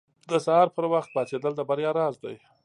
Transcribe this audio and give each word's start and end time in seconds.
•د 0.29 0.33
سهار 0.45 0.67
پر 0.75 0.85
وخت 0.93 1.09
پاڅېدل 1.15 1.53
د 1.55 1.61
بریا 1.69 1.91
راز 1.99 2.15
دی. 2.23 2.35